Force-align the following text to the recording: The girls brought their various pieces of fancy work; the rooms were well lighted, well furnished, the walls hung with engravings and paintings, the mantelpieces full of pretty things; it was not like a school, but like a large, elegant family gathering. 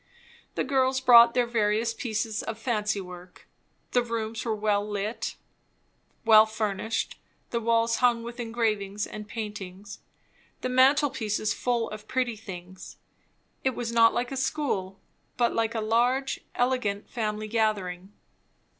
The 0.55 0.63
girls 0.63 0.99
brought 0.99 1.35
their 1.35 1.45
various 1.45 1.93
pieces 1.93 2.41
of 2.41 2.57
fancy 2.57 2.99
work; 2.99 3.47
the 3.91 4.01
rooms 4.01 4.43
were 4.43 4.55
well 4.55 4.83
lighted, 4.83 5.35
well 6.25 6.47
furnished, 6.47 7.19
the 7.51 7.59
walls 7.59 7.97
hung 7.97 8.23
with 8.23 8.39
engravings 8.39 9.05
and 9.05 9.27
paintings, 9.27 9.99
the 10.61 10.69
mantelpieces 10.69 11.53
full 11.53 11.87
of 11.91 12.07
pretty 12.07 12.35
things; 12.35 12.97
it 13.63 13.75
was 13.75 13.91
not 13.91 14.11
like 14.11 14.31
a 14.31 14.37
school, 14.37 14.99
but 15.37 15.53
like 15.53 15.75
a 15.75 15.81
large, 15.81 16.39
elegant 16.55 17.07
family 17.07 17.47
gathering. 17.47 18.11